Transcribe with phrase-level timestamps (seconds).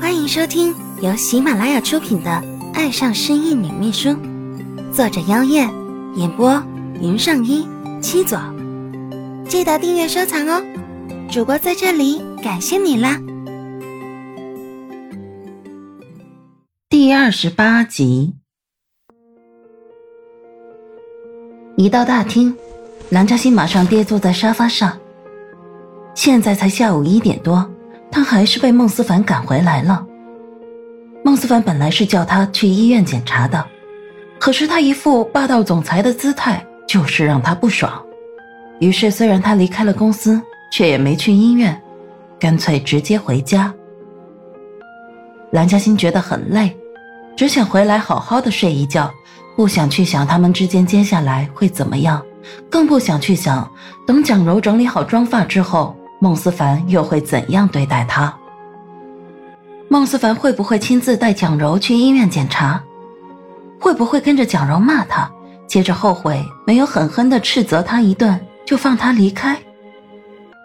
[0.00, 2.30] 欢迎收听由喜马拉雅出品的
[2.74, 4.08] 《爱上深夜女秘书》，
[4.92, 5.70] 作者：妖艳，
[6.16, 6.62] 演播：
[7.00, 7.66] 云上一
[8.00, 8.38] 七左。
[9.48, 10.62] 记得订阅收藏哦！
[11.30, 13.20] 主播在这里感谢你啦！
[16.88, 18.34] 第二十八集，
[21.76, 22.54] 一到大厅，
[23.10, 24.98] 蓝嘉欣马上跌坐在沙发上。
[26.14, 27.68] 现在才下午一点多。
[28.14, 30.06] 他还是被孟思凡赶回来了。
[31.24, 33.66] 孟思凡本来是叫他去医院检查的，
[34.38, 37.92] 可是他一副霸道总裁的姿态，就是让他不爽。
[38.78, 41.82] 于是，虽然他离开了公司，却也没去医院，
[42.38, 43.74] 干脆直接回家。
[45.50, 46.72] 蓝嘉欣觉得很累，
[47.36, 49.12] 只想回来好好的睡一觉，
[49.56, 52.22] 不想去想他们之间接下来会怎么样，
[52.70, 53.68] 更不想去想
[54.06, 55.96] 等蒋柔整理好妆发之后。
[56.18, 58.34] 孟思凡又会怎样对待他？
[59.88, 62.82] 孟思凡会不会亲自带蒋柔去医院检查？
[63.78, 65.30] 会不会跟着蒋柔骂他，
[65.66, 69.58] 接着后悔没有狠狠的斥责他一顿就放他离开？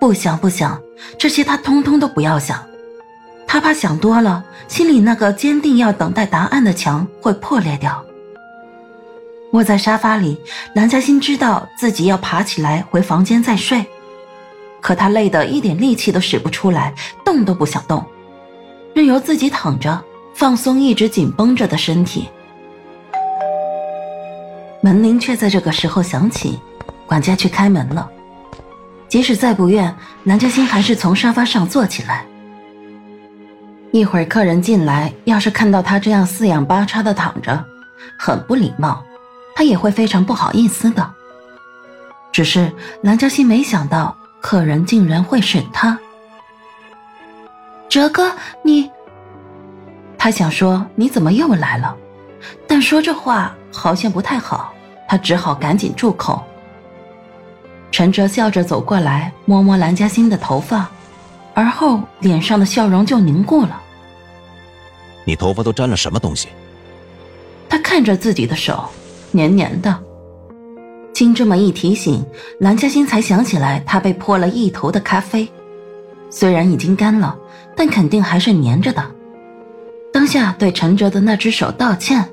[0.00, 0.80] 不想不想，
[1.18, 2.58] 这些他通通都不要想。
[3.46, 8.02] 他怕想多了，心里那个坚定要等待答案的墙会破裂掉。
[9.52, 10.40] 窝在沙发里，
[10.74, 13.84] 蓝嘉欣知道自己要爬起来回房间再睡。
[14.80, 18.04] 可他累得一点力气都使不出来，动都不想动，
[18.94, 20.02] 任由自己躺着，
[20.34, 22.28] 放松一直紧绷着的身体。
[24.82, 26.58] 门铃却在这个时候响起，
[27.06, 28.08] 管家去开门了。
[29.08, 32.24] 即使再不愿，蓝嘉欣还是从沙发上坐起来。
[33.92, 37.64] 一会儿客人进来，要是看到他这样四仰八叉的躺着，
[38.18, 39.02] 很不礼貌，
[39.54, 41.10] 他也会非常不好意思的。
[42.32, 44.16] 只是蓝嘉欣没想到。
[44.40, 45.98] 客人竟然会是他，
[47.88, 48.32] 哲哥，
[48.64, 48.90] 你。
[50.16, 51.96] 他想说你怎么又来了，
[52.66, 54.72] 但说这话好像不太好，
[55.08, 56.42] 他只好赶紧住口。
[57.90, 60.90] 陈哲笑着走过来，摸摸蓝嘉欣的头发，
[61.54, 63.80] 而后脸上的笑容就凝固了。
[65.24, 66.48] 你头发都沾了什么东西？
[67.68, 68.88] 他看着自己的手，
[69.30, 70.02] 黏黏的。
[71.20, 72.24] 经这么一提醒，
[72.60, 75.46] 蓝嘉欣才想起来，她被泼了一头的咖啡，
[76.30, 77.38] 虽然已经干了，
[77.76, 79.04] 但肯定还是粘着的。
[80.10, 82.24] 当下对陈哲的那只手道歉：“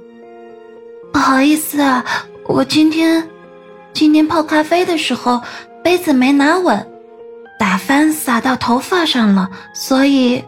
[1.12, 2.02] 不好意思啊，
[2.48, 3.22] 我今天，
[3.92, 5.42] 今天泡咖啡的时候
[5.84, 6.88] 杯子没拿稳，
[7.60, 10.42] 打翻洒到头发上了，所以……”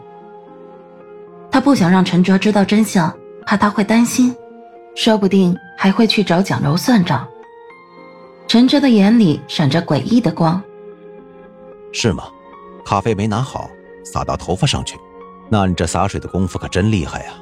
[1.52, 3.14] 他不想让陈哲知道真相，
[3.44, 4.34] 怕他会担心，
[4.94, 7.28] 说不定还会去找蒋柔算账。
[8.50, 10.60] 陈哲的眼里闪着诡异的光。
[11.92, 12.24] 是吗？
[12.84, 13.70] 咖啡没拿好，
[14.04, 14.98] 洒到头发上去，
[15.48, 17.32] 那你这洒水的功夫可真厉害呀！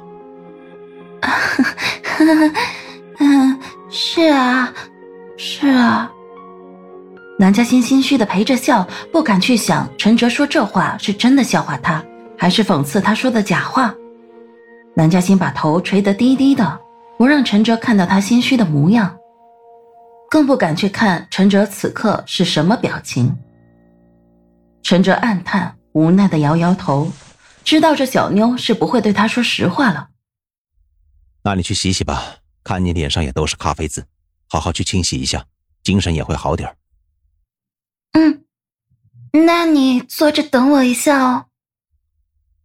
[3.17, 3.59] 嗯，
[3.89, 4.71] 是啊，
[5.35, 6.11] 是啊。
[7.39, 12.05] 南嘉欣心虚的陪着笑，不敢去想陈哲说这话是真的笑话他，
[12.37, 13.91] 还是讽刺他说的假话。
[14.93, 16.79] 南嘉欣把头垂得低低的，
[17.17, 19.15] 不让陈哲看到他心虚的模样。
[20.29, 23.35] 更不敢去看陈哲此刻是什么表情。
[24.83, 27.11] 陈哲暗叹，无奈的摇摇头，
[27.63, 30.09] 知道这小妞是不会对他说实话了。
[31.43, 34.05] 那你去洗洗吧，看你脸上也都是咖啡渍，
[34.47, 35.45] 好好去清洗一下，
[35.83, 36.75] 精神也会好点
[38.13, 38.45] 嗯，
[39.45, 41.45] 那你坐着等我一下哦。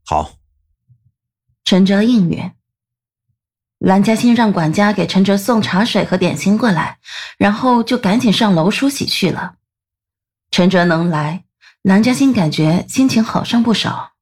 [0.05, 0.33] 好。
[1.65, 2.51] 陈哲应允。
[3.79, 6.99] 蓝嘉欣让管家给陈哲送茶水和点心过来，
[7.37, 9.55] 然后就赶紧上楼梳洗去了。
[10.51, 11.45] 陈哲能来，
[11.83, 14.13] 蓝嘉欣感觉心情好上不少。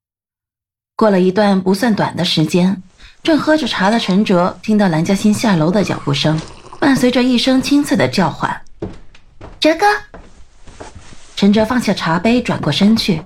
[0.95, 2.81] 过了一段不算短的时间，
[3.21, 6.39] 正喝着茶的陈哲听到蓝嘉欣下楼的脚步声，
[6.79, 8.61] 伴随着一声清脆的叫唤
[9.61, 9.85] ：“哲哥。”
[11.37, 13.21] 陈哲放下茶杯，转过身去，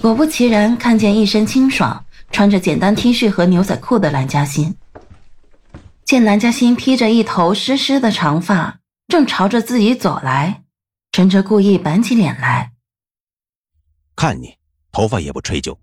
[0.00, 4.74] 果不其然，看见一身清爽、穿着简单 T 恤和牛仔裤的蓝嘉欣。
[6.08, 8.78] 见蓝嘉欣披着一头湿湿的长发，
[9.08, 10.62] 正朝着自己走来，
[11.12, 12.72] 陈哲故意板起脸来，
[14.16, 14.54] 看你
[14.90, 15.78] 头发也不吹就。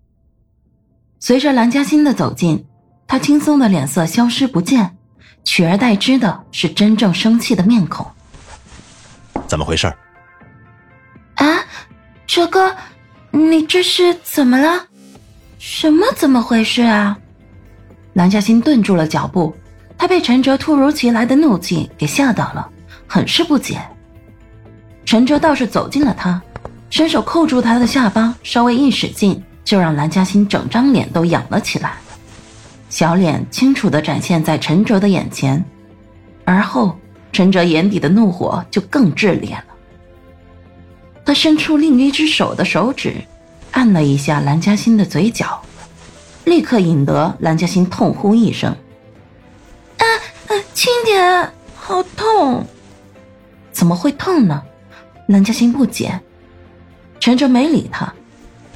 [1.20, 2.66] 随着蓝嘉欣的走近，
[3.06, 4.98] 他轻松的脸色消失不见，
[5.44, 8.04] 取而代之的是真正生气的面孔。
[9.46, 9.86] 怎么回事？
[11.36, 11.64] 啊，
[12.26, 12.76] 哲哥，
[13.30, 14.88] 你这是怎么了？
[15.60, 17.16] 什么怎么回事啊？
[18.14, 19.56] 蓝嘉欣顿住了脚步。
[20.06, 22.70] 他被陈哲突如其来的怒气给吓到了，
[23.08, 23.80] 很是不解。
[25.04, 26.40] 陈哲倒是走近了他，
[26.90, 31.94] 伸手扣住他的下巴，稍微一使劲，就让蓝嘉欣整张脸都仰了起来。
[32.88, 35.64] 小脸清楚地展现在陈哲的眼前，
[36.44, 36.96] 而后
[37.32, 39.64] 陈哲眼底的怒火就更炽烈了。
[41.24, 43.16] 他伸出另一只手的手指，
[43.72, 45.60] 按了一下蓝嘉欣的嘴角，
[46.44, 48.72] 立刻引得蓝嘉欣痛呼一声
[49.98, 50.04] ：“啊
[50.48, 52.64] 啊，轻点，好痛！”
[53.72, 54.62] 怎么会痛呢？
[55.28, 56.18] 蓝嘉欣不解。
[57.18, 58.12] 陈哲没理他，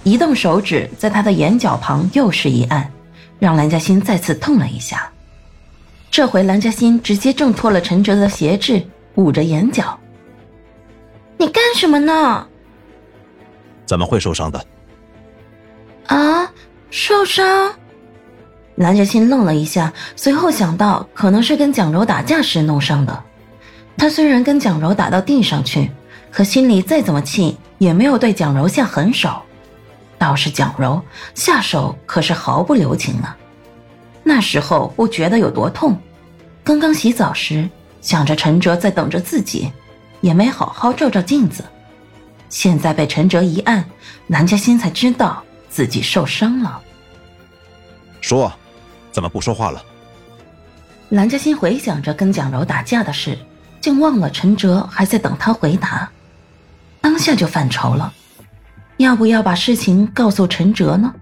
[0.03, 2.91] 移动手指在他的眼角旁又是一按，
[3.39, 5.11] 让蓝嘉欣再次痛了一下。
[6.11, 8.85] 这回蓝嘉欣直接挣脱了陈哲的挟制，
[9.15, 9.99] 捂着眼角。
[11.39, 12.47] 你干什么呢？
[13.87, 14.65] 怎么会受伤的？
[16.07, 16.53] 啊，
[16.91, 17.73] 受伤？
[18.81, 23.23] 蓝嘉欣愣了一下，随后想到可能是跟蒋柔打架时弄伤的。
[23.99, 25.91] 他虽然跟蒋柔打到地上去，
[26.31, 29.43] 可心里再怎么气，也没有对蒋柔下狠手。
[30.17, 30.99] 倒是蒋柔
[31.35, 33.37] 下手可是毫不留情啊！
[34.23, 36.00] 那时候不觉得有多痛，
[36.65, 37.69] 刚刚洗澡时
[38.00, 39.71] 想着陈哲在等着自己。
[40.23, 41.65] 也没好好照照镜子，
[42.49, 43.85] 现在被陈哲一按，
[44.29, 46.81] 蓝嘉欣才知道自己受伤了。
[48.21, 48.53] 说，
[49.12, 49.83] 怎么不说话了？
[51.11, 53.39] 蓝嘉欣回想着跟蒋柔打架的事，
[53.81, 56.11] 竟忘了陈哲还在等他回答，
[57.01, 58.12] 当下就犯愁了，
[58.99, 61.12] 要不要把事情告诉陈哲呢？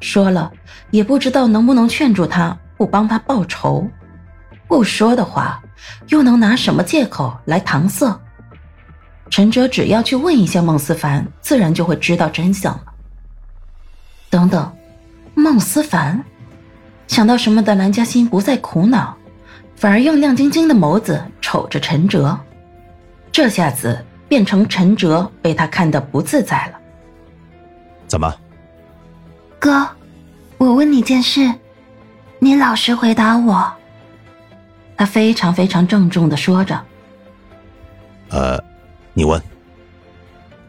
[0.00, 0.52] 说了
[0.90, 3.88] 也不知道能不能劝住他不帮他报仇，
[4.66, 5.62] 不说的话。
[6.08, 8.16] 又能拿什么借口来搪塞？
[9.30, 12.84] 陈哲只要去问一下孟思凡，自然就会知道真相了。
[14.30, 14.72] 等等，
[15.34, 16.24] 孟思凡，
[17.12, 19.14] 想到什么的蓝嘉欣不再苦恼，
[19.76, 22.34] 反而用亮晶晶的眸子瞅着陈哲，
[23.30, 26.78] 这下子变成陈哲被他看得不自在了。
[28.06, 28.34] 怎么？
[29.58, 29.86] 哥，
[30.56, 31.52] 我问你件事，
[32.38, 33.70] 你老实回答我。
[34.96, 36.82] 他非常非常郑重的说着
[38.32, 38.58] ：“呃，
[39.12, 39.38] 你问。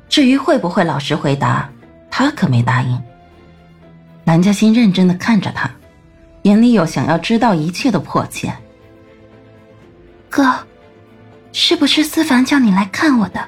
[0.09, 1.69] 至于会不会老实回答，
[2.11, 3.01] 他可没答应。”
[4.25, 5.71] 蓝嘉欣认真的看着他，
[6.43, 8.53] 眼里有想要知道一切的迫切。
[10.29, 10.51] 哥，
[11.51, 13.45] 是不是思凡叫你来看我的？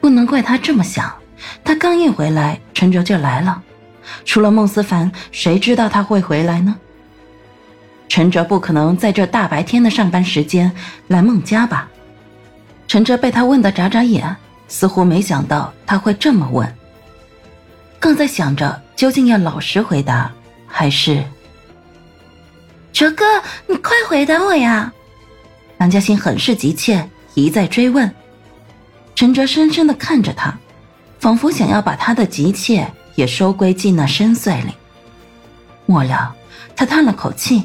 [0.00, 1.12] 不能怪他这么想，
[1.64, 3.62] 他刚一回来，陈哲就来了。
[4.24, 6.76] 除了孟思凡，谁知道他会回来呢？
[8.08, 10.72] 陈哲不可能在这大白天的上班时间
[11.06, 11.88] 来孟家吧？
[12.88, 14.34] 陈哲被他问得眨眨眼，
[14.66, 16.74] 似乎没想到他会这么问，
[18.00, 20.32] 更在想着究竟要老实回答
[20.70, 21.22] 还是……
[22.92, 23.24] 哲哥，
[23.66, 24.92] 你快回答我呀！
[25.78, 28.12] 蓝嘉欣很是急切，一再追问。
[29.14, 30.56] 陈哲深深的看着他，
[31.18, 34.72] 仿佛想要把他的急切也收归进那深邃里。
[35.86, 36.34] 末了，
[36.76, 37.64] 他叹了口气。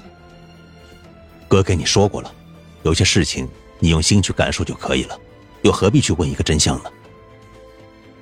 [1.48, 2.32] 哥跟你说过了，
[2.84, 3.48] 有些事情
[3.80, 5.18] 你用心去感受就可以了，
[5.62, 6.90] 又何必去问一个真相呢？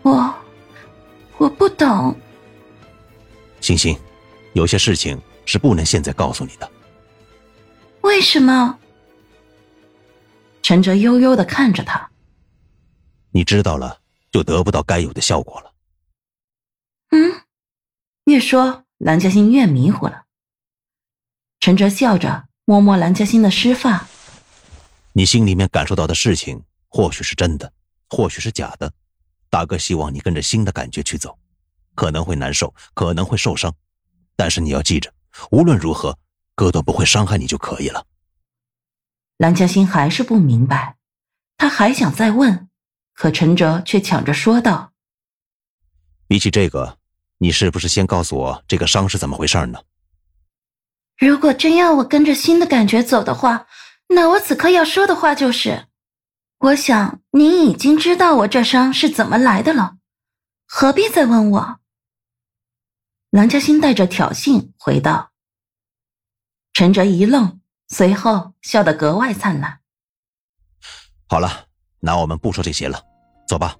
[0.01, 0.33] 我，
[1.38, 2.15] 我不懂。
[3.62, 3.97] 星星，
[4.53, 6.71] 有些事情是不能现在告诉你的。
[8.01, 8.79] 为什么？
[10.61, 12.09] 陈哲悠悠的看着他。
[13.31, 14.00] 你知道了，
[14.31, 15.73] 就得不到该有的效果了。
[17.11, 17.41] 嗯，
[18.25, 20.24] 越说蓝嘉欣越迷糊了。
[21.60, 22.45] 陈哲笑着。
[22.65, 24.07] 摸摸蓝嘉欣的湿发，
[25.12, 27.74] 你心里面感受到的事情，或许是真的，
[28.10, 28.89] 或许是假的。
[29.50, 31.38] 大哥希望你跟着新的感觉去走，
[31.93, 33.75] 可能会难受，可能会受伤，
[34.35, 35.13] 但是你要记着，
[35.51, 36.17] 无论如何，
[36.55, 38.05] 哥都不会伤害你就可以了。
[39.37, 40.97] 蓝嘉欣还是不明白，
[41.57, 42.69] 他还想再问，
[43.13, 44.93] 可陈哲却抢着说道
[46.27, 46.97] ：“比起这个，
[47.37, 49.79] 你是不是先告诉我这个伤是怎么回事呢？”
[51.17, 53.67] 如果真要我跟着心的感觉走的话，
[54.07, 55.87] 那我此刻要说的话就是：
[56.59, 59.97] 我想您已经知道我这伤是怎么来的了，
[60.65, 61.79] 何必再问我？
[63.33, 65.31] 蓝嘉欣带着挑衅回道。
[66.71, 69.79] 陈哲一愣，随后笑得格外灿烂。
[71.27, 71.65] 好了，
[71.99, 73.01] 那我们不说这些了，
[73.47, 73.75] 走吧。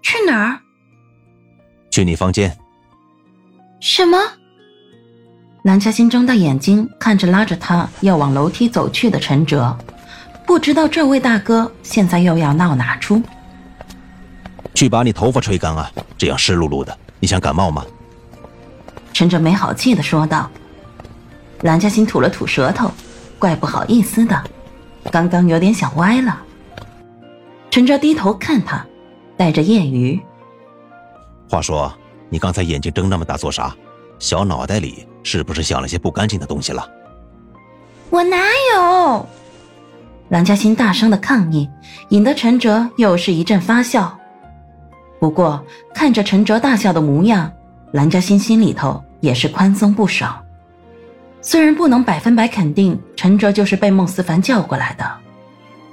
[0.00, 0.58] 去哪儿？
[1.90, 2.56] 去你房间。
[3.78, 4.16] 什么？
[5.64, 9.76] 蓝嘉欣睁大眼睛看着拉着他要往楼梯走去的陈哲，
[10.46, 13.22] 不知道这位大哥现在又要闹哪出。
[14.74, 15.92] 去把你头发吹干啊！
[16.16, 17.84] 这样湿漉漉的，你想感冒吗？
[19.14, 20.50] 陈哲没好气的说道。
[21.62, 22.90] 蓝嘉欣吐了吐舌头，
[23.38, 24.44] 怪不好意思的，
[25.10, 26.42] 刚刚有点想歪了。
[27.70, 28.84] 陈哲低头看他，
[29.36, 30.20] 带着揶揄
[31.48, 31.90] ：“话说，
[32.28, 33.74] 你刚才眼睛睁那么大做啥？
[34.18, 36.86] 小脑袋里是不是想了些不干净的东西了？
[38.10, 38.36] 我哪
[38.74, 39.26] 有？
[40.28, 41.68] 蓝嘉欣大声的抗议，
[42.10, 44.16] 引得陈哲又是一阵发笑。
[45.18, 47.50] 不过看着陈哲大笑的模样，
[47.94, 50.44] 蓝嘉欣心里头也是宽松不少。
[51.40, 55.08] 虽然不能百分百肯定陈哲就是被孟思凡叫过来的，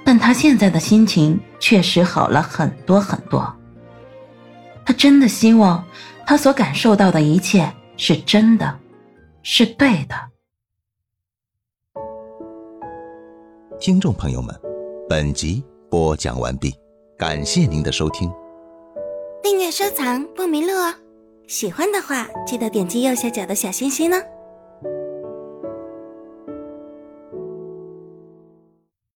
[0.04, 3.54] 但他现在的心情确实好了很多很多。
[4.84, 5.84] 他真的希望
[6.26, 8.76] 他所感受到的一切是真的，
[9.44, 10.16] 是对的。
[13.78, 14.52] 听众朋友们，
[15.08, 16.74] 本集播讲完毕，
[17.16, 18.28] 感谢您的收听。
[19.40, 20.92] 订阅收藏不迷路哦，
[21.52, 24.16] 喜欢的话记得点击右下角的小心心呢。